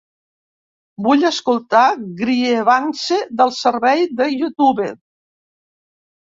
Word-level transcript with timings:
Vull 1.07 1.27
escoltar 1.29 1.83
Grievance 2.23 3.21
del 3.45 3.55
servei 3.61 4.05
de 4.25 4.31
YouTube 4.41 4.91